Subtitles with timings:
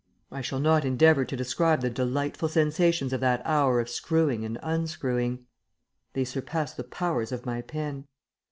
[0.31, 4.57] I shall not endeavor to describe the delightful sensations of that hour of screwing and
[4.63, 5.45] unscrewing;
[6.13, 8.07] they surpass the powers of my pen.